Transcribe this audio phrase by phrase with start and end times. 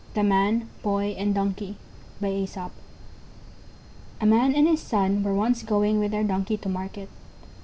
[0.15, 1.75] THE MAN, THE BOY, AND DONKEY
[2.23, 2.69] A
[4.25, 7.07] man and his son were once going with their Donkey to market.